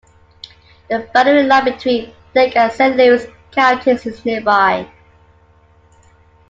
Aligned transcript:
The 0.89 1.07
boundary 1.13 1.43
line 1.43 1.65
between 1.65 2.11
Lake 2.33 2.55
and 2.55 2.71
Saint 2.71 2.97
Louis 2.97 3.27
counties 3.51 4.07
is 4.07 4.25
nearby. 4.25 4.89